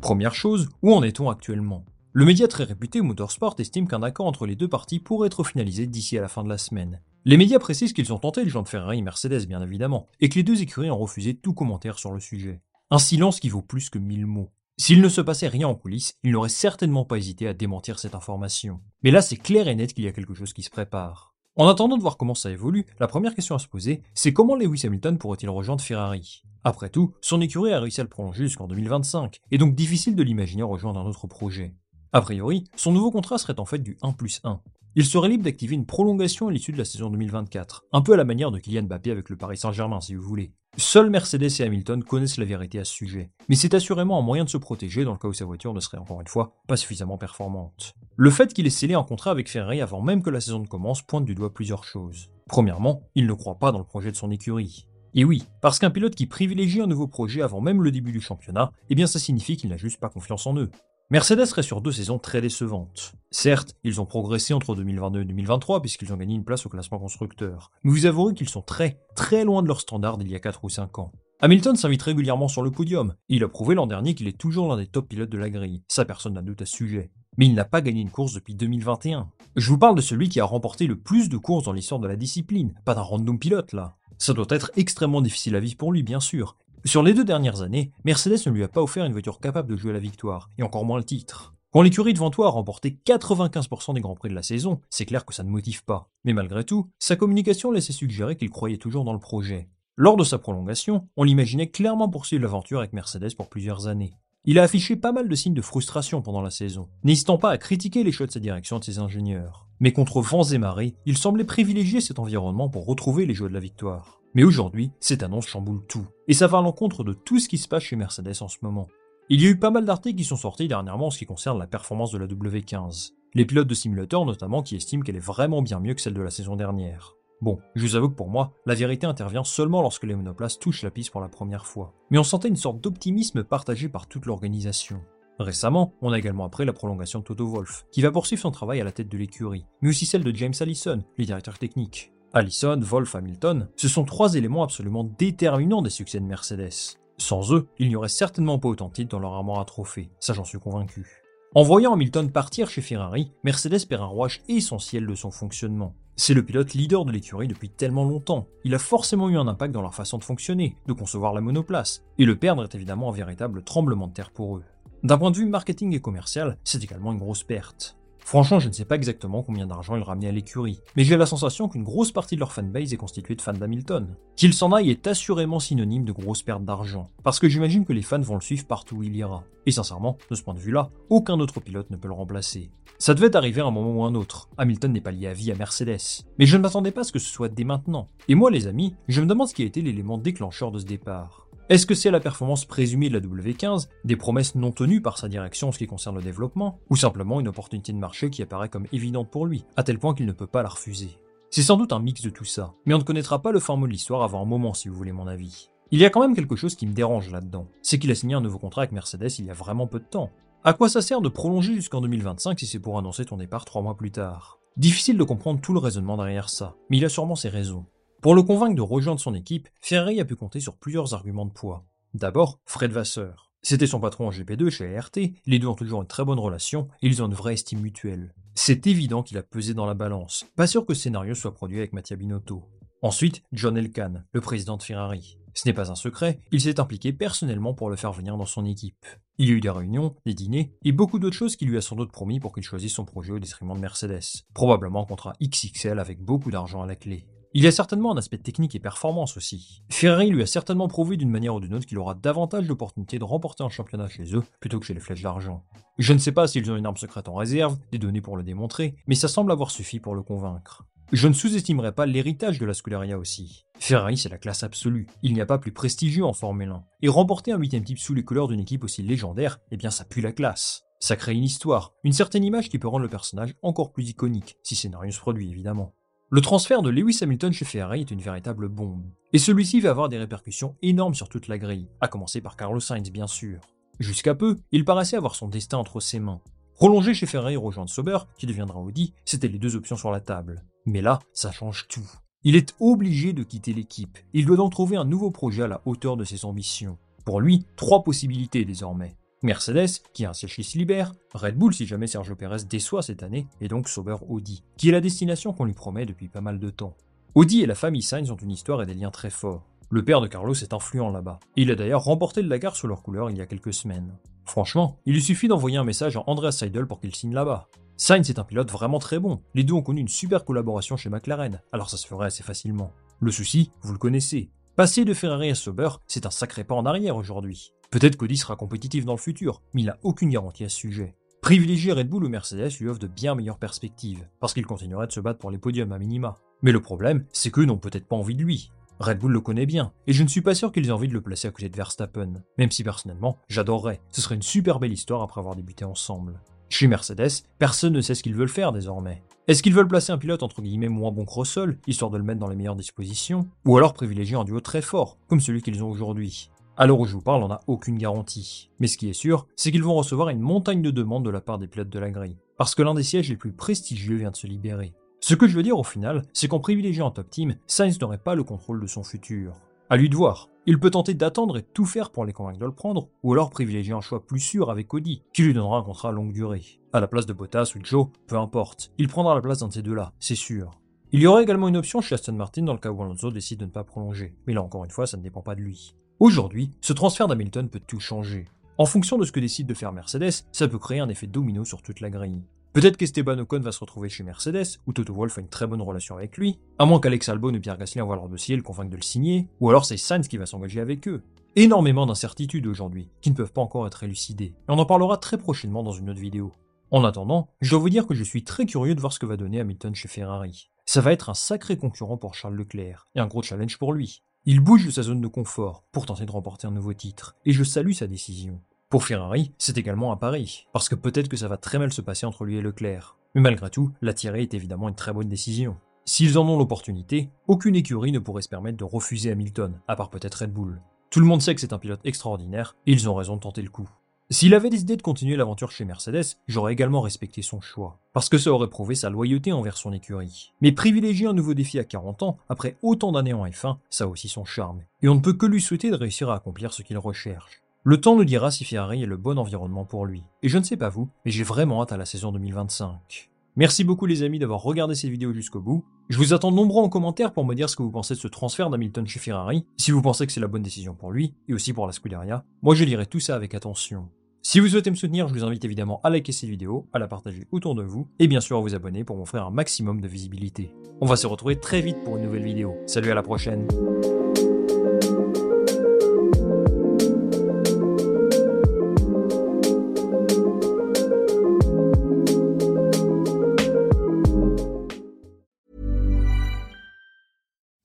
Première 0.02 0.34
chose, 0.34 0.68
où 0.82 0.92
en 0.92 1.02
est-on 1.02 1.30
actuellement? 1.30 1.86
Le 2.12 2.26
média 2.26 2.46
très 2.48 2.64
réputé 2.64 3.00
Motorsport 3.00 3.54
estime 3.58 3.88
qu'un 3.88 4.02
accord 4.02 4.26
entre 4.26 4.44
les 4.44 4.54
deux 4.54 4.68
parties 4.68 5.00
pourrait 5.00 5.28
être 5.28 5.42
finalisé 5.42 5.86
d'ici 5.86 6.18
à 6.18 6.20
la 6.20 6.28
fin 6.28 6.44
de 6.44 6.50
la 6.50 6.58
semaine. 6.58 7.00
Les 7.24 7.38
médias 7.38 7.58
précisent 7.58 7.94
qu'ils 7.94 8.12
ont 8.12 8.18
tenté 8.18 8.44
le 8.44 8.50
genre 8.50 8.64
de 8.64 8.68
Ferrari 8.68 8.98
et 8.98 9.02
Mercedes 9.02 9.46
bien 9.46 9.62
évidemment, 9.62 10.06
et 10.20 10.28
que 10.28 10.34
les 10.34 10.42
deux 10.42 10.60
écuries 10.60 10.90
ont 10.90 10.98
refusé 10.98 11.32
tout 11.32 11.54
commentaire 11.54 11.98
sur 11.98 12.12
le 12.12 12.20
sujet. 12.20 12.60
Un 12.90 12.98
silence 12.98 13.40
qui 13.40 13.48
vaut 13.48 13.62
plus 13.62 13.88
que 13.88 13.98
mille 13.98 14.26
mots. 14.26 14.50
S'il 14.78 15.00
ne 15.00 15.08
se 15.08 15.20
passait 15.20 15.48
rien 15.48 15.68
en 15.68 15.74
coulisses, 15.74 16.14
il 16.22 16.32
n'aurait 16.32 16.48
certainement 16.48 17.04
pas 17.04 17.18
hésité 17.18 17.46
à 17.46 17.54
démentir 17.54 17.98
cette 17.98 18.14
information. 18.14 18.80
Mais 19.02 19.10
là, 19.10 19.22
c'est 19.22 19.36
clair 19.36 19.68
et 19.68 19.74
net 19.74 19.92
qu'il 19.92 20.04
y 20.04 20.08
a 20.08 20.12
quelque 20.12 20.34
chose 20.34 20.52
qui 20.52 20.62
se 20.62 20.70
prépare. 20.70 21.34
En 21.54 21.68
attendant 21.68 21.98
de 21.98 22.02
voir 22.02 22.16
comment 22.16 22.34
ça 22.34 22.50
évolue, 22.50 22.86
la 22.98 23.06
première 23.06 23.34
question 23.34 23.54
à 23.54 23.58
se 23.58 23.68
poser, 23.68 24.02
c'est 24.14 24.32
comment 24.32 24.56
Lewis 24.56 24.86
Hamilton 24.86 25.18
pourrait-il 25.18 25.50
rejoindre 25.50 25.82
Ferrari? 25.82 26.42
Après 26.64 26.88
tout, 26.88 27.12
son 27.20 27.42
écurie 27.42 27.72
a 27.72 27.80
réussi 27.80 28.00
à 28.00 28.04
le 28.04 28.08
prolonger 28.08 28.44
jusqu'en 28.44 28.66
2025, 28.66 29.40
et 29.50 29.58
donc 29.58 29.74
difficile 29.74 30.16
de 30.16 30.22
l'imaginer 30.22 30.62
rejoindre 30.62 31.00
un 31.00 31.06
autre 31.06 31.26
projet. 31.26 31.74
A 32.12 32.22
priori, 32.22 32.64
son 32.74 32.92
nouveau 32.92 33.10
contrat 33.10 33.36
serait 33.36 33.60
en 33.60 33.66
fait 33.66 33.80
du 33.80 33.98
1 34.00 34.12
plus 34.12 34.40
1. 34.44 34.62
Il 34.94 35.04
serait 35.04 35.28
libre 35.28 35.44
d'activer 35.44 35.74
une 35.74 35.86
prolongation 35.86 36.48
à 36.48 36.52
l'issue 36.52 36.72
de 36.72 36.78
la 36.78 36.84
saison 36.84 37.10
2024, 37.10 37.84
un 37.92 38.00
peu 38.00 38.14
à 38.14 38.16
la 38.16 38.24
manière 38.24 38.50
de 38.50 38.58
Kylian 38.58 38.84
Mbappé 38.84 39.10
avec 39.10 39.28
le 39.28 39.36
Paris 39.36 39.58
Saint-Germain 39.58 40.00
si 40.00 40.14
vous 40.14 40.22
voulez. 40.22 40.52
Seuls 40.78 41.10
Mercedes 41.10 41.60
et 41.60 41.64
Hamilton 41.64 42.02
connaissent 42.02 42.38
la 42.38 42.46
vérité 42.46 42.78
à 42.78 42.86
ce 42.86 42.94
sujet, 42.94 43.30
mais 43.50 43.56
c'est 43.56 43.74
assurément 43.74 44.18
un 44.18 44.22
moyen 44.22 44.44
de 44.44 44.48
se 44.48 44.56
protéger 44.56 45.04
dans 45.04 45.12
le 45.12 45.18
cas 45.18 45.28
où 45.28 45.34
sa 45.34 45.44
voiture 45.44 45.74
ne 45.74 45.80
serait 45.80 45.98
encore 45.98 46.22
une 46.22 46.28
fois 46.28 46.54
pas 46.66 46.78
suffisamment 46.78 47.18
performante. 47.18 47.92
Le 48.16 48.30
fait 48.30 48.54
qu'il 48.54 48.66
ait 48.66 48.70
scellé 48.70 48.94
un 48.94 49.02
contrat 49.02 49.32
avec 49.32 49.50
Ferrari 49.50 49.82
avant 49.82 50.00
même 50.00 50.22
que 50.22 50.30
la 50.30 50.40
saison 50.40 50.60
ne 50.60 50.66
commence 50.66 51.02
pointe 51.02 51.26
du 51.26 51.34
doigt 51.34 51.52
plusieurs 51.52 51.84
choses. 51.84 52.30
Premièrement, 52.48 53.02
il 53.14 53.26
ne 53.26 53.34
croit 53.34 53.58
pas 53.58 53.70
dans 53.70 53.78
le 53.78 53.84
projet 53.84 54.10
de 54.10 54.16
son 54.16 54.30
écurie. 54.30 54.86
Et 55.14 55.24
oui, 55.24 55.44
parce 55.60 55.78
qu'un 55.78 55.90
pilote 55.90 56.14
qui 56.14 56.26
privilégie 56.26 56.80
un 56.80 56.86
nouveau 56.86 57.06
projet 57.06 57.42
avant 57.42 57.60
même 57.60 57.82
le 57.82 57.90
début 57.90 58.12
du 58.12 58.22
championnat, 58.22 58.72
eh 58.88 58.94
bien 58.94 59.06
ça 59.06 59.18
signifie 59.18 59.58
qu'il 59.58 59.68
n'a 59.68 59.76
juste 59.76 60.00
pas 60.00 60.08
confiance 60.08 60.46
en 60.46 60.56
eux. 60.56 60.70
Mercedes 61.12 61.52
reste 61.52 61.66
sur 61.66 61.82
deux 61.82 61.92
saisons 61.92 62.18
très 62.18 62.40
décevantes. 62.40 63.12
Certes, 63.30 63.76
ils 63.84 64.00
ont 64.00 64.06
progressé 64.06 64.54
entre 64.54 64.74
2022 64.74 65.20
et 65.20 65.24
2023 65.26 65.82
puisqu'ils 65.82 66.10
ont 66.14 66.16
gagné 66.16 66.34
une 66.34 66.42
place 66.42 66.64
au 66.64 66.70
classement 66.70 66.98
constructeur, 66.98 67.70
mais 67.84 67.90
vous 67.90 68.06
avouerez 68.06 68.32
qu'ils 68.32 68.48
sont 68.48 68.62
très, 68.62 68.98
très 69.14 69.44
loin 69.44 69.62
de 69.62 69.68
leur 69.68 69.82
standard 69.82 70.16
d'il 70.16 70.30
y 70.30 70.34
a 70.34 70.40
4 70.40 70.64
ou 70.64 70.70
5 70.70 70.98
ans. 71.00 71.12
Hamilton 71.42 71.76
s'invite 71.76 72.00
régulièrement 72.00 72.48
sur 72.48 72.62
le 72.62 72.70
podium, 72.70 73.14
il 73.28 73.44
a 73.44 73.48
prouvé 73.48 73.74
l'an 73.74 73.86
dernier 73.86 74.14
qu'il 74.14 74.26
est 74.26 74.38
toujours 74.38 74.68
l'un 74.68 74.78
des 74.78 74.86
top 74.86 75.06
pilotes 75.06 75.28
de 75.28 75.36
la 75.36 75.50
grille, 75.50 75.82
ça 75.86 76.06
personne 76.06 76.32
n'a 76.32 76.40
doute 76.40 76.62
à 76.62 76.64
ce 76.64 76.76
sujet. 76.76 77.10
Mais 77.36 77.44
il 77.44 77.52
n'a 77.54 77.66
pas 77.66 77.82
gagné 77.82 78.00
une 78.00 78.10
course 78.10 78.32
depuis 78.32 78.54
2021. 78.54 79.28
Je 79.56 79.68
vous 79.68 79.78
parle 79.78 79.96
de 79.96 80.00
celui 80.00 80.30
qui 80.30 80.40
a 80.40 80.46
remporté 80.46 80.86
le 80.86 80.96
plus 80.96 81.28
de 81.28 81.36
courses 81.36 81.64
dans 81.64 81.72
l'histoire 81.74 82.00
de 82.00 82.08
la 82.08 82.16
discipline, 82.16 82.72
pas 82.86 82.94
d'un 82.94 83.02
random 83.02 83.38
pilote 83.38 83.74
là. 83.74 83.96
Ça 84.16 84.32
doit 84.32 84.46
être 84.48 84.70
extrêmement 84.76 85.20
difficile 85.20 85.56
à 85.56 85.60
vivre 85.60 85.76
pour 85.76 85.92
lui, 85.92 86.02
bien 86.02 86.20
sûr, 86.20 86.56
sur 86.84 87.02
les 87.02 87.14
deux 87.14 87.24
dernières 87.24 87.62
années, 87.62 87.92
Mercedes 88.04 88.44
ne 88.46 88.50
lui 88.50 88.64
a 88.64 88.68
pas 88.68 88.82
offert 88.82 89.04
une 89.04 89.12
voiture 89.12 89.38
capable 89.38 89.70
de 89.70 89.76
jouer 89.76 89.92
la 89.92 89.98
victoire, 90.00 90.50
et 90.58 90.62
encore 90.62 90.84
moins 90.84 90.98
le 90.98 91.04
titre. 91.04 91.54
Quand 91.72 91.80
l'écurie 91.80 92.12
devant 92.12 92.30
toi 92.30 92.48
a 92.48 92.50
remporté 92.50 92.98
95% 93.06 93.94
des 93.94 94.00
grands 94.00 94.14
prix 94.14 94.28
de 94.28 94.34
la 94.34 94.42
saison, 94.42 94.80
c'est 94.90 95.06
clair 95.06 95.24
que 95.24 95.32
ça 95.32 95.44
ne 95.44 95.48
motive 95.48 95.84
pas. 95.84 96.10
Mais 96.24 96.32
malgré 96.32 96.64
tout, 96.64 96.90
sa 96.98 97.16
communication 97.16 97.70
laissait 97.70 97.92
suggérer 97.92 98.36
qu'il 98.36 98.50
croyait 98.50 98.76
toujours 98.76 99.04
dans 99.04 99.12
le 99.12 99.18
projet. 99.18 99.68
Lors 99.96 100.16
de 100.16 100.24
sa 100.24 100.38
prolongation, 100.38 101.06
on 101.16 101.24
l'imaginait 101.24 101.70
clairement 101.70 102.08
poursuivre 102.08 102.42
l'aventure 102.42 102.80
avec 102.80 102.92
Mercedes 102.92 103.34
pour 103.36 103.48
plusieurs 103.48 103.86
années. 103.86 104.14
Il 104.44 104.58
a 104.58 104.64
affiché 104.64 104.96
pas 104.96 105.12
mal 105.12 105.28
de 105.28 105.34
signes 105.36 105.54
de 105.54 105.62
frustration 105.62 106.20
pendant 106.20 106.42
la 106.42 106.50
saison, 106.50 106.88
n'hésitant 107.04 107.38
pas 107.38 107.50
à 107.50 107.58
critiquer 107.58 108.02
les 108.02 108.10
choix 108.10 108.26
de 108.26 108.32
sa 108.32 108.40
direction 108.40 108.78
et 108.78 108.80
de 108.80 108.84
ses 108.84 108.98
ingénieurs. 108.98 109.68
Mais 109.78 109.92
contre 109.92 110.20
vents 110.20 110.44
et 110.44 110.58
marées, 110.58 110.94
il 111.06 111.16
semblait 111.16 111.44
privilégier 111.44 112.00
cet 112.00 112.18
environnement 112.18 112.68
pour 112.68 112.86
retrouver 112.86 113.24
les 113.24 113.34
joies 113.34 113.48
de 113.48 113.54
la 113.54 113.60
victoire. 113.60 114.21
Mais 114.34 114.44
aujourd'hui, 114.44 114.90
cette 114.98 115.22
annonce 115.22 115.46
chamboule 115.46 115.84
tout, 115.86 116.06
et 116.26 116.32
ça 116.32 116.46
va 116.46 116.58
à 116.58 116.62
l'encontre 116.62 117.04
de 117.04 117.12
tout 117.12 117.38
ce 117.38 117.48
qui 117.48 117.58
se 117.58 117.68
passe 117.68 117.82
chez 117.82 117.96
Mercedes 117.96 118.40
en 118.40 118.48
ce 118.48 118.58
moment. 118.62 118.88
Il 119.28 119.42
y 119.42 119.46
a 119.46 119.50
eu 119.50 119.58
pas 119.58 119.70
mal 119.70 119.84
d'articles 119.84 120.18
qui 120.18 120.24
sont 120.24 120.36
sortis 120.36 120.68
dernièrement 120.68 121.06
en 121.06 121.10
ce 121.10 121.18
qui 121.18 121.26
concerne 121.26 121.58
la 121.58 121.66
performance 121.66 122.12
de 122.12 122.18
la 122.18 122.26
W15. 122.26 123.12
Les 123.34 123.44
pilotes 123.44 123.68
de 123.68 123.74
simulateur 123.74 124.24
notamment 124.24 124.62
qui 124.62 124.76
estiment 124.76 125.02
qu'elle 125.02 125.16
est 125.16 125.20
vraiment 125.20 125.62
bien 125.62 125.80
mieux 125.80 125.94
que 125.94 126.00
celle 126.00 126.14
de 126.14 126.22
la 126.22 126.30
saison 126.30 126.56
dernière. 126.56 127.14
Bon, 127.42 127.58
je 127.74 127.82
vous 127.82 127.96
avoue 127.96 128.08
que 128.08 128.14
pour 128.14 128.28
moi, 128.28 128.52
la 128.66 128.74
vérité 128.74 129.06
intervient 129.06 129.44
seulement 129.44 129.82
lorsque 129.82 130.04
les 130.04 130.14
monoplaces 130.14 130.58
touchent 130.58 130.82
la 130.82 130.90
piste 130.90 131.10
pour 131.10 131.20
la 131.20 131.28
première 131.28 131.66
fois. 131.66 131.92
Mais 132.10 132.18
on 132.18 132.24
sentait 132.24 132.48
une 132.48 132.56
sorte 132.56 132.80
d'optimisme 132.80 133.44
partagé 133.44 133.88
par 133.88 134.06
toute 134.06 134.26
l'organisation. 134.26 135.00
Récemment, 135.38 135.92
on 136.02 136.12
a 136.12 136.18
également 136.18 136.44
appris 136.44 136.64
la 136.64 136.72
prolongation 136.72 137.18
de 137.18 137.24
Toto 137.24 137.46
Wolff, 137.46 137.84
qui 137.90 138.00
va 138.00 138.12
poursuivre 138.12 138.40
son 138.40 138.50
travail 138.50 138.80
à 138.80 138.84
la 138.84 138.92
tête 138.92 139.08
de 139.08 139.18
l'écurie, 139.18 139.66
mais 139.80 139.88
aussi 139.88 140.06
celle 140.06 140.24
de 140.24 140.34
James 140.34 140.54
Allison, 140.60 141.02
le 141.18 141.24
directeur 141.24 141.58
technique. 141.58 142.12
Allison, 142.34 142.80
Wolff, 142.80 143.14
Hamilton, 143.14 143.68
ce 143.76 143.88
sont 143.88 144.04
trois 144.04 144.36
éléments 144.36 144.62
absolument 144.62 145.04
déterminants 145.04 145.82
des 145.82 145.90
succès 145.90 146.18
de 146.18 146.24
Mercedes. 146.24 146.96
Sans 147.18 147.52
eux, 147.52 147.68
il 147.78 147.88
n'y 147.88 147.96
aurait 147.96 148.08
certainement 148.08 148.58
pas 148.58 148.70
autant 148.70 148.88
de 148.88 148.94
titres 148.94 149.10
dans 149.10 149.18
leur 149.18 149.34
armoire 149.34 149.60
à 149.60 149.66
trophées, 149.66 150.10
ça 150.18 150.32
j'en 150.32 150.44
suis 150.44 150.58
convaincu. 150.58 151.22
En 151.54 151.62
voyant 151.62 151.92
Hamilton 151.92 152.30
partir 152.30 152.70
chez 152.70 152.80
Ferrari, 152.80 153.32
Mercedes 153.44 153.86
perd 153.86 154.00
un 154.00 154.06
rouage 154.06 154.40
essentiel 154.48 155.06
de 155.06 155.14
son 155.14 155.30
fonctionnement. 155.30 155.94
C'est 156.16 156.32
le 156.32 156.42
pilote 156.42 156.72
leader 156.72 157.04
de 157.04 157.12
l'écurie 157.12 157.48
depuis 157.48 157.68
tellement 157.68 158.04
longtemps. 158.04 158.46
Il 158.64 158.74
a 158.74 158.78
forcément 158.78 159.28
eu 159.28 159.36
un 159.36 159.46
impact 159.46 159.74
dans 159.74 159.82
leur 159.82 159.94
façon 159.94 160.16
de 160.16 160.24
fonctionner, 160.24 160.78
de 160.86 160.94
concevoir 160.94 161.34
la 161.34 161.42
monoplace, 161.42 162.02
et 162.16 162.24
le 162.24 162.38
perdre 162.38 162.64
est 162.64 162.74
évidemment 162.74 163.10
un 163.10 163.14
véritable 163.14 163.62
tremblement 163.62 164.06
de 164.06 164.14
terre 164.14 164.30
pour 164.30 164.56
eux. 164.56 164.64
D'un 165.02 165.18
point 165.18 165.30
de 165.32 165.36
vue 165.36 165.46
marketing 165.46 165.94
et 165.94 166.00
commercial, 166.00 166.56
c'est 166.64 166.82
également 166.82 167.12
une 167.12 167.18
grosse 167.18 167.42
perte. 167.42 167.98
Franchement, 168.24 168.60
je 168.60 168.68
ne 168.68 168.72
sais 168.72 168.84
pas 168.84 168.94
exactement 168.94 169.42
combien 169.42 169.66
d'argent 169.66 169.96
ils 169.96 170.02
ramenaient 170.02 170.28
à 170.28 170.32
l'écurie, 170.32 170.80
mais 170.96 171.04
j'ai 171.04 171.16
la 171.16 171.26
sensation 171.26 171.68
qu'une 171.68 171.82
grosse 171.82 172.12
partie 172.12 172.36
de 172.36 172.40
leur 172.40 172.52
fanbase 172.52 172.92
est 172.92 172.96
constituée 172.96 173.34
de 173.34 173.42
fans 173.42 173.52
d'Hamilton. 173.52 174.16
Qu'il 174.36 174.54
s'en 174.54 174.72
aille 174.72 174.90
est 174.90 175.06
assurément 175.06 175.60
synonyme 175.60 176.04
de 176.04 176.12
grosse 176.12 176.42
perte 176.42 176.64
d'argent, 176.64 177.10
parce 177.22 177.38
que 177.38 177.48
j'imagine 177.48 177.84
que 177.84 177.92
les 177.92 178.02
fans 178.02 178.20
vont 178.20 178.36
le 178.36 178.40
suivre 178.40 178.66
partout 178.66 178.96
où 178.96 179.02
il 179.02 179.14
ira. 179.16 179.44
Et 179.66 179.72
sincèrement, 179.72 180.16
de 180.30 180.34
ce 180.34 180.42
point 180.42 180.54
de 180.54 180.60
vue-là, 180.60 180.90
aucun 181.10 181.38
autre 181.40 181.60
pilote 181.60 181.90
ne 181.90 181.96
peut 181.96 182.08
le 182.08 182.14
remplacer. 182.14 182.70
Ça 182.98 183.14
devait 183.14 183.36
arriver 183.36 183.60
à 183.60 183.66
un 183.66 183.70
moment 183.70 183.92
ou 183.92 184.04
un 184.04 184.14
autre. 184.14 184.48
Hamilton 184.58 184.92
n'est 184.92 185.00
pas 185.00 185.10
lié 185.10 185.26
à 185.26 185.34
vie 185.34 185.50
à 185.50 185.56
Mercedes. 185.56 186.24
Mais 186.38 186.46
je 186.46 186.56
ne 186.56 186.62
m'attendais 186.62 186.92
pas 186.92 187.00
à 187.00 187.04
ce 187.04 187.12
que 187.12 187.18
ce 187.18 187.30
soit 187.30 187.48
dès 187.48 187.64
maintenant. 187.64 188.08
Et 188.28 188.34
moi, 188.34 188.50
les 188.50 188.66
amis, 188.66 188.94
je 189.08 189.20
me 189.20 189.26
demande 189.26 189.48
ce 189.48 189.54
qui 189.54 189.62
a 189.62 189.66
été 189.66 189.82
l'élément 189.82 190.18
déclencheur 190.18 190.70
de 190.70 190.78
ce 190.78 190.84
départ. 190.84 191.41
Est-ce 191.72 191.86
que 191.86 191.94
c'est 191.94 192.10
la 192.10 192.20
performance 192.20 192.66
présumée 192.66 193.08
de 193.08 193.14
la 193.14 193.26
W15, 193.26 193.88
des 194.04 194.16
promesses 194.16 194.54
non 194.56 194.72
tenues 194.72 195.00
par 195.00 195.16
sa 195.16 195.26
direction 195.26 195.68
en 195.68 195.72
ce 195.72 195.78
qui 195.78 195.86
concerne 195.86 196.16
le 196.16 196.20
développement, 196.20 196.78
ou 196.90 196.96
simplement 196.96 197.40
une 197.40 197.48
opportunité 197.48 197.94
de 197.94 197.96
marché 197.96 198.28
qui 198.28 198.42
apparaît 198.42 198.68
comme 198.68 198.86
évidente 198.92 199.30
pour 199.30 199.46
lui, 199.46 199.64
à 199.78 199.82
tel 199.82 199.98
point 199.98 200.14
qu'il 200.14 200.26
ne 200.26 200.32
peut 200.32 200.46
pas 200.46 200.62
la 200.62 200.68
refuser? 200.68 201.16
C'est 201.48 201.62
sans 201.62 201.78
doute 201.78 201.94
un 201.94 201.98
mix 201.98 202.20
de 202.20 202.28
tout 202.28 202.44
ça, 202.44 202.74
mais 202.84 202.92
on 202.92 202.98
ne 202.98 203.02
connaîtra 203.04 203.40
pas 203.40 203.52
le 203.52 203.58
fin 203.58 203.76
mot 203.76 203.86
de 203.86 203.92
l'histoire 203.92 204.22
avant 204.22 204.42
un 204.42 204.44
moment 204.44 204.74
si 204.74 204.90
vous 204.90 204.94
voulez 204.94 205.12
mon 205.12 205.26
avis. 205.26 205.70
Il 205.90 205.98
y 205.98 206.04
a 206.04 206.10
quand 206.10 206.20
même 206.20 206.36
quelque 206.36 206.56
chose 206.56 206.74
qui 206.74 206.86
me 206.86 206.92
dérange 206.92 207.30
là-dedans, 207.30 207.66
c'est 207.80 207.98
qu'il 207.98 208.10
a 208.10 208.14
signé 208.14 208.34
un 208.34 208.42
nouveau 208.42 208.58
contrat 208.58 208.82
avec 208.82 208.92
Mercedes 208.92 209.38
il 209.38 209.46
y 209.46 209.50
a 209.50 209.54
vraiment 209.54 209.86
peu 209.86 209.98
de 209.98 210.04
temps. 210.04 210.28
À 210.64 210.74
quoi 210.74 210.90
ça 210.90 211.00
sert 211.00 211.22
de 211.22 211.30
prolonger 211.30 211.74
jusqu'en 211.74 212.02
2025 212.02 212.58
si 212.58 212.66
c'est 212.66 212.80
pour 212.80 212.98
annoncer 212.98 213.24
ton 213.24 213.38
départ 213.38 213.64
trois 213.64 213.80
mois 213.80 213.96
plus 213.96 214.10
tard? 214.10 214.58
Difficile 214.76 215.16
de 215.16 215.24
comprendre 215.24 215.62
tout 215.62 215.72
le 215.72 215.78
raisonnement 215.78 216.18
derrière 216.18 216.50
ça, 216.50 216.76
mais 216.90 216.98
il 216.98 217.04
a 217.06 217.08
sûrement 217.08 217.34
ses 217.34 217.48
raisons. 217.48 217.86
Pour 218.22 218.36
le 218.36 218.44
convaincre 218.44 218.76
de 218.76 218.82
rejoindre 218.82 219.18
son 219.18 219.34
équipe, 219.34 219.68
Ferrari 219.80 220.20
a 220.20 220.24
pu 220.24 220.36
compter 220.36 220.60
sur 220.60 220.76
plusieurs 220.76 221.12
arguments 221.12 221.44
de 221.44 221.50
poids. 221.50 221.84
D'abord, 222.14 222.60
Fred 222.66 222.92
Vasseur. 222.92 223.50
C'était 223.62 223.88
son 223.88 223.98
patron 223.98 224.28
en 224.28 224.30
GP2 224.30 224.70
chez 224.70 224.96
ART, 224.96 225.10
les 225.16 225.58
deux 225.58 225.66
ont 225.66 225.74
toujours 225.74 226.02
une 226.02 226.06
très 226.06 226.24
bonne 226.24 226.38
relation 226.38 226.86
et 227.02 227.08
ils 227.08 227.20
ont 227.20 227.26
une 227.26 227.34
vraie 227.34 227.54
estime 227.54 227.80
mutuelle. 227.80 228.32
C'est 228.54 228.86
évident 228.86 229.24
qu'il 229.24 229.38
a 229.38 229.42
pesé 229.42 229.74
dans 229.74 229.86
la 229.86 229.94
balance. 229.94 230.46
Pas 230.54 230.68
sûr 230.68 230.86
que 230.86 230.94
ce 230.94 231.02
scénario 231.02 231.34
soit 231.34 231.52
produit 231.52 231.78
avec 231.78 231.92
Mattia 231.92 232.14
Binotto. 232.14 232.62
Ensuite, 233.02 233.42
John 233.50 233.76
Elkann, 233.76 234.24
le 234.32 234.40
président 234.40 234.76
de 234.76 234.84
Ferrari. 234.84 235.38
Ce 235.54 235.66
n'est 235.66 235.74
pas 235.74 235.90
un 235.90 235.96
secret, 235.96 236.38
il 236.52 236.60
s'est 236.60 236.78
impliqué 236.78 237.12
personnellement 237.12 237.74
pour 237.74 237.90
le 237.90 237.96
faire 237.96 238.12
venir 238.12 238.36
dans 238.36 238.46
son 238.46 238.64
équipe. 238.64 239.04
Il 239.38 239.48
y 239.48 239.50
a 239.50 239.54
eu 239.54 239.60
des 239.60 239.68
réunions, 239.68 240.14
des 240.26 240.34
dîners 240.34 240.72
et 240.84 240.92
beaucoup 240.92 241.18
d'autres 241.18 241.36
choses 241.36 241.56
qui 241.56 241.66
lui 241.66 241.76
a 241.76 241.80
sans 241.80 241.96
doute 241.96 242.12
promis 242.12 242.38
pour 242.38 242.54
qu'il 242.54 242.62
choisisse 242.62 242.94
son 242.94 243.04
projet 243.04 243.32
au 243.32 243.40
détriment 243.40 243.74
de 243.74 243.80
Mercedes. 243.80 244.44
Probablement 244.54 245.02
un 245.02 245.06
contrat 245.06 245.32
XXL 245.42 245.98
avec 245.98 246.20
beaucoup 246.20 246.52
d'argent 246.52 246.82
à 246.82 246.86
la 246.86 246.94
clé. 246.94 247.26
Il 247.54 247.62
y 247.62 247.66
a 247.66 247.72
certainement 247.72 248.12
un 248.12 248.16
aspect 248.16 248.38
technique 248.38 248.74
et 248.74 248.80
performance 248.80 249.36
aussi. 249.36 249.82
Ferrari 249.90 250.30
lui 250.30 250.42
a 250.42 250.46
certainement 250.46 250.88
prouvé 250.88 251.18
d'une 251.18 251.28
manière 251.28 251.54
ou 251.54 251.60
d'une 251.60 251.74
autre 251.74 251.84
qu'il 251.84 251.98
aura 251.98 252.14
davantage 252.14 252.66
d'opportunités 252.66 253.18
de 253.18 253.24
remporter 253.24 253.62
un 253.62 253.68
championnat 253.68 254.08
chez 254.08 254.34
eux 254.34 254.42
plutôt 254.58 254.80
que 254.80 254.86
chez 254.86 254.94
les 254.94 255.00
flèches 255.00 255.20
d'argent. 255.20 255.62
Je 255.98 256.14
ne 256.14 256.18
sais 256.18 256.32
pas 256.32 256.46
s'ils 256.46 256.70
ont 256.70 256.76
une 256.76 256.86
arme 256.86 256.96
secrète 256.96 257.28
en 257.28 257.34
réserve, 257.34 257.78
des 257.90 257.98
données 257.98 258.22
pour 258.22 258.38
le 258.38 258.42
démontrer, 258.42 258.94
mais 259.06 259.14
ça 259.14 259.28
semble 259.28 259.52
avoir 259.52 259.70
suffi 259.70 260.00
pour 260.00 260.14
le 260.14 260.22
convaincre. 260.22 260.86
Je 261.12 261.28
ne 261.28 261.34
sous-estimerai 261.34 261.92
pas 261.92 262.06
l'héritage 262.06 262.58
de 262.58 262.64
la 262.64 262.72
Scuderia 262.72 263.18
aussi. 263.18 263.66
Ferrari, 263.78 264.16
c'est 264.16 264.30
la 264.30 264.38
classe 264.38 264.62
absolue. 264.62 265.06
Il 265.22 265.34
n'y 265.34 265.42
a 265.42 265.46
pas 265.46 265.58
plus 265.58 265.72
prestigieux 265.72 266.24
en 266.24 266.32
Formule 266.32 266.70
1. 266.70 266.84
Et 267.02 267.08
remporter 267.10 267.52
un 267.52 267.58
huitième 267.58 267.84
type 267.84 267.98
sous 267.98 268.14
les 268.14 268.24
couleurs 268.24 268.48
d'une 268.48 268.60
équipe 268.60 268.82
aussi 268.82 269.02
légendaire, 269.02 269.60
eh 269.70 269.76
bien 269.76 269.90
ça 269.90 270.06
pue 270.06 270.22
la 270.22 270.32
classe. 270.32 270.84
Ça 271.00 271.16
crée 271.16 271.34
une 271.34 271.44
histoire, 271.44 271.92
une 272.02 272.14
certaine 272.14 272.44
image 272.44 272.70
qui 272.70 272.78
peut 272.78 272.88
rendre 272.88 273.02
le 273.02 273.10
personnage 273.10 273.54
encore 273.60 273.92
plus 273.92 274.08
iconique, 274.08 274.56
si 274.62 274.74
scénario 274.74 275.10
se 275.10 275.20
produit 275.20 275.50
évidemment. 275.50 275.92
Le 276.34 276.40
transfert 276.40 276.80
de 276.80 276.88
Lewis 276.88 277.18
Hamilton 277.20 277.52
chez 277.52 277.66
Ferrari 277.66 278.00
est 278.00 278.10
une 278.10 278.22
véritable 278.22 278.70
bombe. 278.70 279.04
Et 279.34 279.38
celui-ci 279.38 279.80
va 279.80 279.90
avoir 279.90 280.08
des 280.08 280.16
répercussions 280.16 280.76
énormes 280.80 281.14
sur 281.14 281.28
toute 281.28 281.46
la 281.46 281.58
grille, 281.58 281.90
à 282.00 282.08
commencer 282.08 282.40
par 282.40 282.56
Carlos 282.56 282.80
Sainz 282.80 283.10
bien 283.10 283.26
sûr. 283.26 283.60
Jusqu'à 284.00 284.34
peu, 284.34 284.56
il 284.70 284.86
paraissait 284.86 285.18
avoir 285.18 285.34
son 285.34 285.46
destin 285.46 285.76
entre 285.76 286.00
ses 286.00 286.20
mains. 286.20 286.40
Prolonger 286.74 287.12
chez 287.12 287.26
Ferrari 287.26 287.52
et 287.52 287.58
rejoindre 287.58 287.90
Sauber, 287.90 288.16
qui 288.38 288.46
deviendra 288.46 288.80
Audi, 288.80 289.12
c'était 289.26 289.46
les 289.46 289.58
deux 289.58 289.76
options 289.76 289.96
sur 289.96 290.10
la 290.10 290.20
table. 290.20 290.64
Mais 290.86 291.02
là, 291.02 291.18
ça 291.34 291.52
change 291.52 291.86
tout. 291.88 292.10
Il 292.44 292.56
est 292.56 292.74
obligé 292.80 293.34
de 293.34 293.42
quitter 293.42 293.74
l'équipe. 293.74 294.16
Il 294.32 294.46
doit 294.46 294.56
donc 294.56 294.72
trouver 294.72 294.96
un 294.96 295.04
nouveau 295.04 295.30
projet 295.30 295.64
à 295.64 295.68
la 295.68 295.82
hauteur 295.84 296.16
de 296.16 296.24
ses 296.24 296.46
ambitions. 296.46 296.96
Pour 297.26 297.42
lui, 297.42 297.66
trois 297.76 298.02
possibilités 298.02 298.64
désormais. 298.64 299.18
Mercedes, 299.42 299.88
qui 300.12 300.24
a 300.24 300.30
un 300.30 300.34
siège 300.34 300.54
qui 300.54 300.62
se 300.62 300.78
libère, 300.78 301.14
Red 301.34 301.56
Bull 301.56 301.74
si 301.74 301.84
jamais 301.84 302.06
Sergio 302.06 302.36
Perez 302.36 302.64
déçoit 302.68 303.02
cette 303.02 303.24
année, 303.24 303.48
et 303.60 303.66
donc 303.66 303.88
Sauber 303.88 304.16
Audi, 304.28 304.62
qui 304.76 304.88
est 304.88 304.92
la 304.92 305.00
destination 305.00 305.52
qu'on 305.52 305.64
lui 305.64 305.72
promet 305.72 306.06
depuis 306.06 306.28
pas 306.28 306.40
mal 306.40 306.60
de 306.60 306.70
temps. 306.70 306.96
Audi 307.34 307.62
et 307.62 307.66
la 307.66 307.74
famille 307.74 308.02
Sainz 308.02 308.30
ont 308.30 308.36
une 308.36 308.52
histoire 308.52 308.82
et 308.82 308.86
des 308.86 308.94
liens 308.94 309.10
très 309.10 309.30
forts. 309.30 309.66
Le 309.90 310.04
père 310.04 310.20
de 310.20 310.28
Carlos 310.28 310.54
est 310.54 310.72
influent 310.72 311.10
là-bas, 311.10 311.40
il 311.56 311.72
a 311.72 311.74
d'ailleurs 311.74 312.04
remporté 312.04 312.40
le 312.40 312.48
Dakar 312.48 312.76
sous 312.76 312.86
leur 312.86 313.02
couleur 313.02 313.30
il 313.30 313.36
y 313.36 313.40
a 313.40 313.46
quelques 313.46 313.74
semaines. 313.74 314.14
Franchement, 314.44 315.00
il 315.06 315.14
lui 315.14 315.22
suffit 315.22 315.48
d'envoyer 315.48 315.76
un 315.76 315.84
message 315.84 316.16
à 316.16 316.22
Andreas 316.28 316.52
Seidel 316.52 316.86
pour 316.86 317.00
qu'il 317.00 317.14
signe 317.14 317.34
là-bas. 317.34 317.68
Sainz 317.96 318.30
est 318.30 318.38
un 318.38 318.44
pilote 318.44 318.70
vraiment 318.70 319.00
très 319.00 319.18
bon, 319.18 319.40
les 319.54 319.64
deux 319.64 319.74
ont 319.74 319.82
connu 319.82 320.00
une 320.00 320.08
super 320.08 320.44
collaboration 320.44 320.96
chez 320.96 321.10
McLaren, 321.10 321.60
alors 321.72 321.90
ça 321.90 321.96
se 321.96 322.06
ferait 322.06 322.26
assez 322.26 322.44
facilement. 322.44 322.92
Le 323.18 323.32
souci, 323.32 323.72
vous 323.82 323.92
le 323.92 323.98
connaissez, 323.98 324.50
passer 324.76 325.04
de 325.04 325.14
Ferrari 325.14 325.50
à 325.50 325.54
Sauber, 325.54 325.88
c'est 326.06 326.26
un 326.26 326.30
sacré 326.30 326.64
pas 326.64 326.74
en 326.74 326.86
arrière 326.86 327.16
aujourd'hui. 327.16 327.72
Peut-être 327.90 328.16
qu'Audi 328.16 328.36
sera 328.36 328.56
compétitif 328.56 329.04
dans 329.04 329.12
le 329.12 329.18
futur, 329.18 329.62
mais 329.74 329.82
il 329.82 329.86
n'a 329.86 329.98
aucune 330.02 330.30
garantie 330.30 330.64
à 330.64 330.68
ce 330.68 330.76
sujet. 330.76 331.14
Privilégier 331.42 331.92
Red 331.92 332.08
Bull 332.08 332.24
ou 332.24 332.28
Mercedes 332.28 332.70
lui 332.80 332.88
offre 332.88 333.00
de 333.00 333.06
bien 333.06 333.34
meilleures 333.34 333.58
perspectives, 333.58 334.26
parce 334.40 334.54
qu'il 334.54 334.64
continuerait 334.64 335.08
de 335.08 335.12
se 335.12 335.20
battre 335.20 335.40
pour 335.40 335.50
les 335.50 335.58
podiums 335.58 335.92
à 335.92 335.98
minima. 335.98 336.36
Mais 336.62 336.72
le 336.72 336.80
problème, 336.80 337.26
c'est 337.32 337.50
qu'eux 337.50 337.64
n'ont 337.64 337.78
peut-être 337.78 338.06
pas 338.06 338.16
envie 338.16 338.36
de 338.36 338.42
lui. 338.42 338.70
Red 339.00 339.18
Bull 339.18 339.32
le 339.32 339.40
connaît 339.40 339.66
bien, 339.66 339.92
et 340.06 340.12
je 340.12 340.22
ne 340.22 340.28
suis 340.28 340.42
pas 340.42 340.54
sûr 340.54 340.70
qu'ils 340.70 340.86
aient 340.86 340.92
envie 340.92 341.08
de 341.08 341.12
le 341.12 341.20
placer 341.20 341.48
à 341.48 341.50
côté 341.50 341.68
de 341.68 341.76
Verstappen, 341.76 342.34
même 342.56 342.70
si 342.70 342.84
personnellement, 342.84 343.38
j'adorerais, 343.48 344.00
ce 344.10 344.20
serait 344.20 344.36
une 344.36 344.42
super 344.42 344.78
belle 344.78 344.92
histoire 344.92 345.22
après 345.22 345.40
avoir 345.40 345.56
débuté 345.56 345.84
ensemble. 345.84 346.40
Chez 346.72 346.86
Mercedes, 346.86 347.44
personne 347.58 347.92
ne 347.92 348.00
sait 348.00 348.14
ce 348.14 348.22
qu'ils 348.22 348.34
veulent 348.34 348.48
faire 348.48 348.72
désormais. 348.72 349.22
Est-ce 349.46 349.62
qu'ils 349.62 349.74
veulent 349.74 349.86
placer 349.86 350.10
un 350.10 350.16
pilote 350.16 350.42
entre 350.42 350.62
guillemets 350.62 350.88
moins 350.88 351.12
bon 351.12 351.26
que 351.26 351.34
Russell, 351.34 351.76
histoire 351.86 352.10
de 352.10 352.16
le 352.16 352.24
mettre 352.24 352.40
dans 352.40 352.48
les 352.48 352.56
meilleures 352.56 352.76
dispositions, 352.76 353.46
ou 353.66 353.76
alors 353.76 353.92
privilégier 353.92 354.36
un 354.36 354.44
duo 354.44 354.58
très 354.60 354.80
fort, 354.80 355.18
comme 355.28 355.42
celui 355.42 355.60
qu'ils 355.60 355.84
ont 355.84 355.90
aujourd'hui? 355.90 356.48
À 356.78 356.86
l'heure 356.86 356.98
où 356.98 357.04
je 357.04 357.12
vous 357.12 357.20
parle, 357.20 357.42
on 357.42 357.48
n'a 357.48 357.60
aucune 357.66 357.98
garantie. 357.98 358.70
Mais 358.80 358.86
ce 358.86 358.96
qui 358.96 359.10
est 359.10 359.12
sûr, 359.12 359.46
c'est 359.54 359.70
qu'ils 359.70 359.82
vont 359.82 359.94
recevoir 359.94 360.30
une 360.30 360.40
montagne 360.40 360.80
de 360.80 360.90
demandes 360.90 361.26
de 361.26 361.30
la 361.30 361.42
part 361.42 361.58
des 361.58 361.66
pilotes 361.66 361.90
de 361.90 361.98
la 361.98 362.10
grille. 362.10 362.38
Parce 362.56 362.74
que 362.74 362.80
l'un 362.80 362.94
des 362.94 363.02
sièges 363.02 363.28
les 363.28 363.36
plus 363.36 363.52
prestigieux 363.52 364.16
vient 364.16 364.30
de 364.30 364.36
se 364.36 364.46
libérer. 364.46 364.94
Ce 365.20 365.34
que 365.34 365.46
je 365.46 365.54
veux 365.54 365.62
dire 365.62 365.78
au 365.78 365.84
final, 365.84 366.22
c'est 366.32 366.48
qu'en 366.48 366.58
privilégiant 366.58 367.08
un 367.08 367.10
top 367.10 367.28
team, 367.28 367.54
Sainz 367.66 368.00
n'aurait 368.00 368.16
pas 368.16 368.34
le 368.34 368.44
contrôle 368.44 368.80
de 368.80 368.86
son 368.86 369.02
futur. 369.02 369.52
À 369.92 369.98
lui 369.98 370.08
de 370.08 370.16
voir. 370.16 370.48
Il 370.64 370.80
peut 370.80 370.88
tenter 370.88 371.12
d'attendre 371.12 371.58
et 371.58 371.62
tout 371.62 371.84
faire 371.84 372.12
pour 372.12 372.24
les 372.24 372.32
convaincre 372.32 372.58
de 372.58 372.64
le 372.64 372.72
prendre, 372.72 373.10
ou 373.22 373.34
alors 373.34 373.50
privilégier 373.50 373.92
un 373.92 374.00
choix 374.00 374.24
plus 374.24 374.40
sûr 374.40 374.70
avec 374.70 374.94
Audi, 374.94 375.22
qui 375.34 375.42
lui 375.42 375.52
donnera 375.52 375.76
un 375.76 375.82
contrat 375.82 376.08
à 376.08 376.12
longue 376.12 376.32
durée. 376.32 376.64
À 376.94 377.00
la 377.00 377.06
place 377.06 377.26
de 377.26 377.34
Bottas 377.34 377.74
ou 377.76 377.78
de 377.78 377.84
Joe, 377.84 378.06
peu 378.26 378.38
importe, 378.38 378.90
il 378.96 379.06
prendra 379.06 379.34
la 379.34 379.42
place 379.42 379.58
d'un 379.58 379.68
de 379.68 379.74
ces 379.74 379.82
deux-là, 379.82 380.14
c'est 380.18 380.34
sûr. 380.34 380.70
Il 381.12 381.20
y 381.20 381.26
aura 381.26 381.42
également 381.42 381.68
une 381.68 381.76
option 381.76 382.00
chez 382.00 382.14
Aston 382.14 382.32
Martin 382.32 382.62
dans 382.62 382.72
le 382.72 382.78
cas 382.78 382.90
où 382.90 383.02
Alonso 383.02 383.30
décide 383.30 383.60
de 383.60 383.66
ne 383.66 383.70
pas 383.70 383.84
prolonger, 383.84 384.34
mais 384.46 384.54
là 384.54 384.62
encore 384.62 384.86
une 384.86 384.90
fois, 384.90 385.06
ça 385.06 385.18
ne 385.18 385.22
dépend 385.22 385.42
pas 385.42 385.56
de 385.56 385.60
lui. 385.60 385.94
Aujourd'hui, 386.20 386.70
ce 386.80 386.94
transfert 386.94 387.28
d'Hamilton 387.28 387.68
peut 387.68 387.82
tout 387.86 388.00
changer. 388.00 388.46
En 388.78 388.86
fonction 388.86 389.18
de 389.18 389.26
ce 389.26 389.32
que 389.32 389.40
décide 389.40 389.66
de 389.66 389.74
faire 389.74 389.92
Mercedes, 389.92 390.46
ça 390.52 390.68
peut 390.68 390.78
créer 390.78 391.00
un 391.00 391.10
effet 391.10 391.26
domino 391.26 391.66
sur 391.66 391.82
toute 391.82 392.00
la 392.00 392.08
grille. 392.08 392.46
Peut-être 392.72 392.96
qu'Esteban 392.96 393.38
Ocon 393.38 393.60
va 393.60 393.70
se 393.70 393.80
retrouver 393.80 394.08
chez 394.08 394.22
Mercedes, 394.24 394.78
où 394.86 394.94
Toto 394.94 395.12
Wolff 395.12 395.36
a 395.36 395.42
une 395.42 395.48
très 395.48 395.66
bonne 395.66 395.82
relation 395.82 396.16
avec 396.16 396.38
lui, 396.38 396.58
à 396.78 396.86
moins 396.86 397.00
qu'Alex 397.00 397.28
Albon 397.28 397.54
ou 397.54 397.60
Pierre 397.60 397.76
Gasly 397.76 398.00
envoient 398.00 398.16
leur 398.16 398.30
dossier 398.30 398.54
et 398.54 398.56
le 398.56 398.62
convainquent 398.62 398.88
de 398.88 398.96
le 398.96 399.02
signer, 399.02 399.46
ou 399.60 399.68
alors 399.68 399.84
c'est 399.84 399.98
Sainz 399.98 400.26
qui 400.26 400.38
va 400.38 400.46
s'engager 400.46 400.80
avec 400.80 401.06
eux. 401.06 401.22
Énormément 401.54 402.06
d'incertitudes 402.06 402.66
aujourd'hui, 402.66 403.10
qui 403.20 403.30
ne 403.30 403.34
peuvent 403.34 403.52
pas 403.52 403.60
encore 403.60 403.86
être 403.86 404.04
élucidées, 404.04 404.54
et 404.54 404.54
on 404.68 404.78
en 404.78 404.86
parlera 404.86 405.18
très 405.18 405.36
prochainement 405.36 405.82
dans 405.82 405.92
une 405.92 406.08
autre 406.08 406.20
vidéo. 406.20 406.50
En 406.90 407.04
attendant, 407.04 407.50
je 407.60 407.68
dois 407.68 407.78
vous 407.78 407.90
dire 407.90 408.06
que 408.06 408.14
je 408.14 408.24
suis 408.24 408.42
très 408.42 408.64
curieux 408.64 408.94
de 408.94 409.00
voir 409.00 409.12
ce 409.12 409.18
que 409.18 409.26
va 409.26 409.36
donner 409.36 409.60
Hamilton 409.60 409.94
chez 409.94 410.08
Ferrari. 410.08 410.70
Ça 410.86 411.02
va 411.02 411.12
être 411.12 411.28
un 411.28 411.34
sacré 411.34 411.76
concurrent 411.76 412.16
pour 412.16 412.34
Charles 412.34 412.56
Leclerc, 412.56 413.06
et 413.14 413.20
un 413.20 413.26
gros 413.26 413.42
challenge 413.42 413.78
pour 413.78 413.92
lui. 413.92 414.22
Il 414.46 414.60
bouge 414.60 414.86
de 414.86 414.90
sa 414.90 415.02
zone 415.02 415.20
de 415.20 415.28
confort 415.28 415.84
pour 415.92 416.06
tenter 416.06 416.24
de 416.24 416.32
remporter 416.32 416.66
un 416.66 416.72
nouveau 416.72 416.94
titre, 416.94 417.36
et 417.44 417.52
je 417.52 417.64
salue 417.64 417.92
sa 417.92 418.06
décision. 418.06 418.62
Pour 418.92 419.06
Ferrari, 419.06 419.52
c'est 419.56 419.78
également 419.78 420.12
un 420.12 420.18
pari, 420.18 420.66
parce 420.74 420.90
que 420.90 420.94
peut-être 420.94 421.30
que 421.30 421.36
ça 421.38 421.48
va 421.48 421.56
très 421.56 421.78
mal 421.78 421.94
se 421.94 422.02
passer 422.02 422.26
entre 422.26 422.44
lui 422.44 422.58
et 422.58 422.60
Leclerc. 422.60 423.16
Mais 423.34 423.40
malgré 423.40 423.70
tout, 423.70 423.90
la 424.02 424.12
tirée 424.12 424.42
est 424.42 424.52
évidemment 424.52 424.90
une 424.90 424.94
très 424.94 425.14
bonne 425.14 425.30
décision. 425.30 425.78
S'ils 426.04 426.36
en 426.36 426.46
ont 426.46 426.58
l'opportunité, 426.58 427.30
aucune 427.48 427.74
écurie 427.74 428.12
ne 428.12 428.18
pourrait 428.18 428.42
se 428.42 428.50
permettre 428.50 428.76
de 428.76 428.84
refuser 428.84 429.30
Hamilton, 429.30 429.80
à 429.88 429.96
part 429.96 430.10
peut-être 430.10 430.40
Red 430.40 430.52
Bull. 430.52 430.82
Tout 431.08 431.20
le 431.20 431.26
monde 431.26 431.40
sait 431.40 431.54
que 431.54 431.62
c'est 431.62 431.72
un 431.72 431.78
pilote 431.78 432.02
extraordinaire, 432.04 432.76
et 432.86 432.92
ils 432.92 433.08
ont 433.08 433.14
raison 433.14 433.36
de 433.36 433.40
tenter 433.40 433.62
le 433.62 433.70
coup. 433.70 433.88
S'il 434.28 434.52
avait 434.52 434.68
décidé 434.68 434.98
de 434.98 435.02
continuer 435.02 435.36
l'aventure 435.36 435.70
chez 435.70 435.86
Mercedes, 435.86 436.36
j'aurais 436.46 436.74
également 436.74 437.00
respecté 437.00 437.40
son 437.40 437.62
choix, 437.62 437.98
parce 438.12 438.28
que 438.28 438.36
ça 438.36 438.52
aurait 438.52 438.68
prouvé 438.68 438.94
sa 438.94 439.08
loyauté 439.08 439.52
envers 439.52 439.78
son 439.78 439.94
écurie. 439.94 440.52
Mais 440.60 440.72
privilégier 440.72 441.26
un 441.26 441.32
nouveau 441.32 441.54
défi 441.54 441.78
à 441.78 441.84
40 441.84 442.24
ans, 442.24 442.36
après 442.50 442.76
autant 442.82 443.12
d'années 443.12 443.32
en 443.32 443.46
F1, 443.46 443.78
ça 443.88 444.04
a 444.04 444.06
aussi 444.06 444.28
son 444.28 444.44
charme, 444.44 444.82
et 445.00 445.08
on 445.08 445.14
ne 445.14 445.20
peut 445.20 445.32
que 445.32 445.46
lui 445.46 445.62
souhaiter 445.62 445.88
de 445.88 445.96
réussir 445.96 446.28
à 446.28 446.34
accomplir 446.34 446.74
ce 446.74 446.82
qu'il 446.82 446.98
recherche. 446.98 447.61
Le 447.84 448.00
temps 448.00 448.14
nous 448.14 448.24
dira 448.24 448.52
si 448.52 448.64
Ferrari 448.64 449.02
est 449.02 449.06
le 449.06 449.16
bon 449.16 449.38
environnement 449.38 449.84
pour 449.84 450.06
lui, 450.06 450.22
et 450.44 450.48
je 450.48 450.56
ne 450.56 450.62
sais 450.62 450.76
pas 450.76 450.88
vous, 450.88 451.08
mais 451.24 451.32
j'ai 451.32 451.42
vraiment 451.42 451.82
hâte 451.82 451.90
à 451.90 451.96
la 451.96 452.04
saison 452.04 452.30
2025. 452.30 453.28
Merci 453.56 453.82
beaucoup 453.82 454.06
les 454.06 454.22
amis 454.22 454.38
d'avoir 454.38 454.62
regardé 454.62 454.94
cette 454.94 455.10
vidéo 455.10 455.32
jusqu'au 455.32 455.60
bout. 455.60 455.84
Je 456.08 456.16
vous 456.16 456.32
attends 456.32 456.52
nombreux 456.52 456.84
en 456.84 456.88
commentaire 456.88 457.32
pour 457.32 457.44
me 457.44 457.56
dire 457.56 457.68
ce 457.68 457.74
que 457.74 457.82
vous 457.82 457.90
pensez 457.90 458.14
de 458.14 458.20
ce 458.20 458.28
transfert 458.28 458.70
d'Hamilton 458.70 459.04
chez 459.04 459.18
Ferrari, 459.18 459.66
si 459.78 459.90
vous 459.90 460.00
pensez 460.00 460.24
que 460.28 460.32
c'est 460.32 460.38
la 460.38 460.46
bonne 460.46 460.62
décision 460.62 460.94
pour 460.94 461.10
lui, 461.10 461.34
et 461.48 461.54
aussi 461.54 461.72
pour 461.72 461.88
la 461.88 461.92
Scuderia. 461.92 462.44
Moi 462.62 462.76
je 462.76 462.84
lirai 462.84 463.06
tout 463.06 463.18
ça 463.18 463.34
avec 463.34 463.52
attention. 463.52 464.08
Si 464.42 464.60
vous 464.60 464.68
souhaitez 464.68 464.90
me 464.92 464.96
soutenir, 464.96 465.26
je 465.26 465.34
vous 465.34 465.42
invite 465.42 465.64
évidemment 465.64 466.00
à 466.04 466.10
liker 466.10 466.30
cette 466.30 466.50
vidéo, 466.50 466.86
à 466.92 467.00
la 467.00 467.08
partager 467.08 467.48
autour 467.50 467.74
de 467.74 467.82
vous, 467.82 468.06
et 468.20 468.28
bien 468.28 468.40
sûr 468.40 468.58
à 468.58 468.60
vous 468.60 468.76
abonner 468.76 469.02
pour 469.02 469.16
m'offrir 469.16 469.44
un 469.44 469.50
maximum 469.50 470.00
de 470.00 470.06
visibilité. 470.06 470.72
On 471.00 471.06
va 471.06 471.16
se 471.16 471.26
retrouver 471.26 471.58
très 471.58 471.80
vite 471.80 472.04
pour 472.04 472.16
une 472.16 472.22
nouvelle 472.22 472.44
vidéo. 472.44 472.76
Salut 472.86 473.10
à 473.10 473.14
la 473.16 473.24
prochaine 473.24 473.66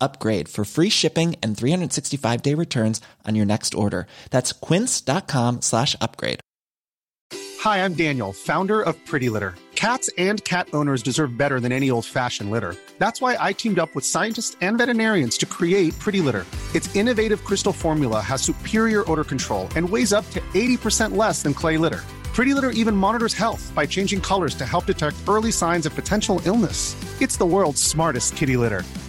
upgrade 0.00 0.48
for 0.48 0.64
free 0.64 0.90
shipping 0.90 1.36
and 1.42 1.56
365 1.56 2.42
day 2.42 2.54
returns 2.54 3.00
on 3.24 3.34
your 3.34 3.46
next 3.46 3.74
order. 3.74 4.06
That's 4.30 4.52
quince.com 4.52 5.62
slash 5.62 5.94
upgrade. 6.00 6.40
Hi, 7.60 7.84
I'm 7.84 7.94
Daniel, 7.94 8.32
founder 8.32 8.80
of 8.80 8.94
Pretty 9.06 9.28
Litter. 9.28 9.54
Cats 9.74 10.08
and 10.18 10.42
cat 10.44 10.68
owners 10.72 11.02
deserve 11.02 11.36
better 11.36 11.58
than 11.58 11.72
any 11.72 11.90
old 11.90 12.04
fashioned 12.04 12.50
litter. 12.50 12.76
That's 12.98 13.20
why 13.20 13.36
I 13.40 13.52
teamed 13.52 13.78
up 13.78 13.94
with 13.94 14.04
scientists 14.04 14.56
and 14.60 14.78
veterinarians 14.78 15.36
to 15.38 15.46
create 15.46 15.98
Pretty 15.98 16.20
Litter. 16.20 16.46
Its 16.74 16.94
innovative 16.94 17.44
crystal 17.44 17.72
formula 17.72 18.20
has 18.20 18.40
superior 18.40 19.10
odor 19.10 19.24
control 19.24 19.68
and 19.74 19.88
weighs 19.88 20.12
up 20.12 20.28
to 20.30 20.40
80% 20.54 21.16
less 21.16 21.42
than 21.42 21.54
clay 21.54 21.76
litter. 21.76 22.04
Pretty 22.36 22.54
Litter 22.54 22.70
even 22.70 22.94
monitors 22.94 23.34
health 23.34 23.72
by 23.74 23.86
changing 23.86 24.20
colors 24.20 24.54
to 24.54 24.64
help 24.64 24.86
detect 24.86 25.16
early 25.26 25.50
signs 25.50 25.86
of 25.86 25.94
potential 25.94 26.40
illness. 26.44 26.94
It's 27.20 27.36
the 27.38 27.46
world's 27.46 27.82
smartest 27.82 28.36
kitty 28.36 28.56
litter. 28.56 28.82